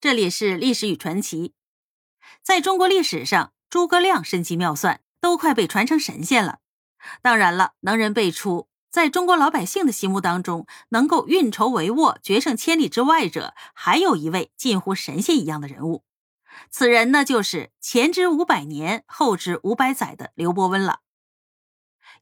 [0.00, 1.52] 这里是历史与传奇。
[2.42, 6.60] 在中国历史上，诸葛亮神机妙算，都快被传成神仙了。
[7.20, 16.02] 当然了，能人辈出，在中国老百姓的心目当中，能够运筹帷幄、决胜千里之外者，还有一位近乎神仙一样的人物。
[16.70, 21.00] 此人呢，就是前知五百年，后知五百载的刘伯温了。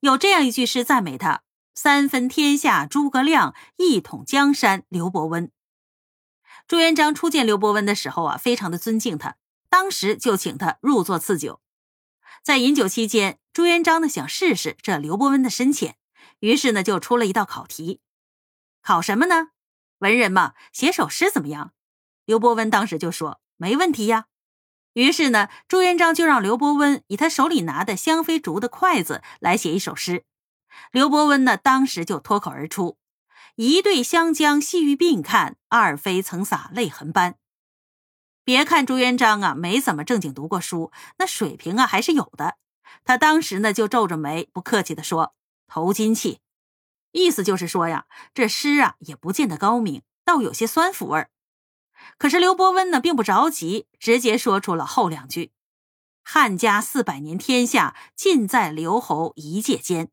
[0.01, 1.43] 有这样一句诗赞美他
[1.77, 5.53] ：“三分天下诸葛亮，一统江山刘伯温。”
[6.69, 9.37] 朱元璋初见刘伯温的时候啊，非常的尊敬他，
[9.71, 11.63] 当时就请他入座赐酒。
[12.45, 15.97] 在饮酒期间，朱元璋呢想试试这刘伯温的深浅，
[16.41, 18.03] 于是呢就出了一道考题。
[18.83, 19.49] 考什么呢？
[20.01, 21.73] 文人嘛，写首诗怎么样？
[22.27, 24.27] 刘伯温当时就说没问题呀。
[24.93, 30.27] 于是呢，朱元璋就让刘伯温以他手里拿的香妃竹的筷子来写一首诗。
[30.93, 32.98] 刘伯温呢，当时就脱口而出。
[33.61, 37.41] 一对湘江细玉鬓看，二妃曾洒泪痕斑。
[38.45, 42.57] 别看朱元璋啊没怎么正经读过书，那水平啊还是有的。
[43.03, 45.35] 他当时呢就皱着眉，不客气的说
[45.67, 46.39] ：“投金器。”
[47.11, 51.31] 意思就是说呀，这诗啊也不见得高明，倒有些酸腐味儿。
[52.17, 55.51] 可是刘伯温呢并不着急，直接说出了后两句
[56.23, 60.13] ：“汉家四百年天下，尽在刘侯一介间。”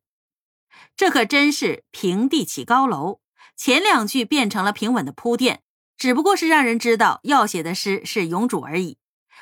[0.97, 3.19] 这可真是平地起高楼。
[3.55, 5.61] 前两句变成了平稳的铺垫，
[5.97, 8.97] 只不过是让人知道要写的诗是永主而已。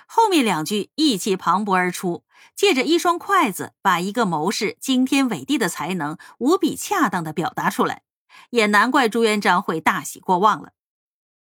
[0.08, 2.24] 后面两句意气磅礴而出，
[2.56, 8.04] 借着一双筷子，把一个谋士惊天伟地的才能无比恰当的表达出来，
[8.52, 10.74] 也难怪朱元璋会大喜过望了。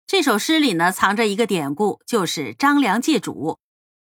[0.06, 3.58] 这首诗里呢，藏着一个典故，就是张良借主。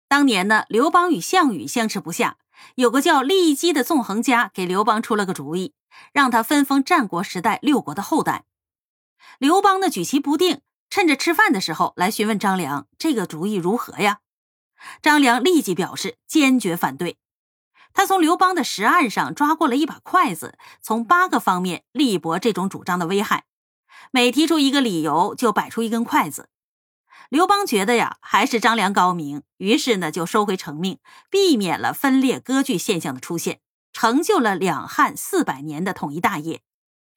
[0.08, 2.38] 当年呢，刘邦与项羽相持不下，
[2.76, 5.74] 有个叫骊姬的纵横家给刘邦出了个主意。
[6.12, 8.44] 让他分封战国时代六国的后代。
[9.38, 14.20] 刘邦呢举棋不定，趁着吃饭的时候来询问张良这个主意如何呀？
[15.00, 17.18] 张良立即表示坚决反对。
[17.94, 23.44] 他从刘邦的石案上抓过了一把筷子，从八个方面力驳这种主张的危害。
[24.10, 26.48] 每提出一个理由，就摆出一根筷子。
[27.28, 30.98] 刘邦觉得呀，还是张良高明，于是呢就收回成命，
[31.30, 33.60] 避免了分裂割据现象的出现。
[33.92, 36.62] 成就了两汉四百年的统一大业，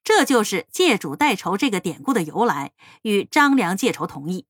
[0.03, 4.46] 这就是借主代仇这个典故的由来，与张良借仇同义。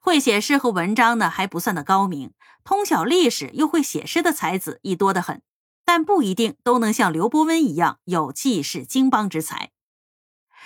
[0.00, 2.32] 会写诗和文章呢，还不算的高明，
[2.64, 5.42] 通晓历史又会写诗的才子亦多得很，
[5.84, 9.70] 但不一定都能像刘伯温一样有济世经邦之才。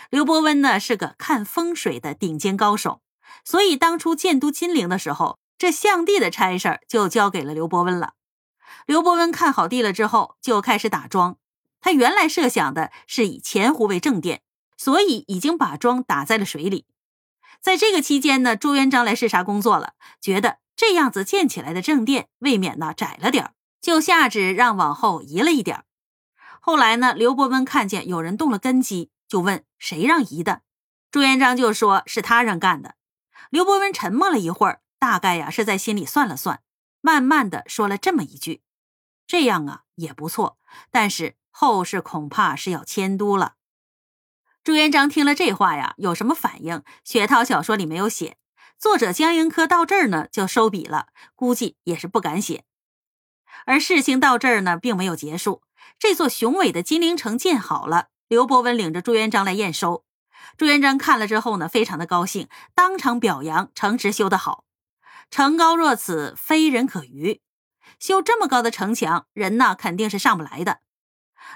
[0.09, 3.03] 刘伯温呢是个看风水的顶尖高手，
[3.45, 8.15] 所以当初建都金陵的时候，这相地的差事就交给了刘伯温了。
[8.87, 11.37] 刘伯温看好地了之后，就开始打桩。
[11.81, 14.43] 他原来设想的是以前湖为正殿，
[14.77, 16.87] 所以已经把桩打在了水里。
[17.61, 25.85] 在这个期间呢，朱元璋来视察工作了，觉得这样子建起来的正殿未免呢窄了点就下旨让往后移了一点
[26.61, 30.63] 后来呢，刘伯温看见有人动了根基，就问谁让移的。
[31.11, 32.95] 朱元璋就说是他让干的。
[33.49, 36.61] 刘伯温沉默了一会儿，大概呀是在心里算了算，
[37.01, 38.63] 慢慢的说了这么一句。
[39.27, 40.59] 这样啊也不错，
[40.91, 43.55] 但是后事恐怕是要迁都了。
[44.63, 46.83] 朱元璋听了这话呀，有什么反应？
[47.05, 48.37] 雪涛小说里没有写。
[48.79, 52.65] 作者江盈科到这儿呢就收笔了，估计也是不敢写。
[53.67, 55.63] 而事情到这儿呢，并没有结束。
[55.99, 60.05] 这座雄伟的金陵城建好了，刘伯温领着朱元璋来验收。
[60.57, 64.65] 朱元璋看了之后呢，非常的高兴，当场表扬城池修得好，
[65.31, 67.41] 城高若此，非人可逾。
[67.99, 70.81] 修这么高的城墙，人呢肯定是上不来的。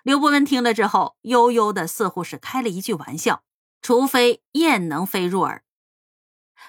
[0.03, 3.43] 刘伯温听了之后，悠悠的，似乎是开了一句玩笑
[3.83, 5.65] ：“除非雁能飞入耳。”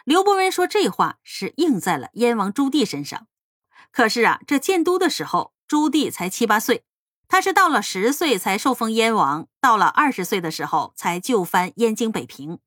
[0.04, 3.28] 刘伯温说这话是应在了燕王朱棣身上。
[3.92, 6.84] 可是啊，这建都的时候，朱棣才七八岁，
[7.28, 12.60] 他是到了十岁才受封燕王，到了二十岁的时候才就藩燕京北平。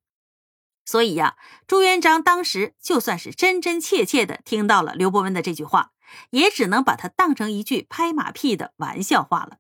[0.89, 5.91] 所以呀，朱元璋当时就算是真真切切的听到了刘伯温的这句话。
[6.31, 9.59] 也只能把它当成一句拍马屁的玩笑话了。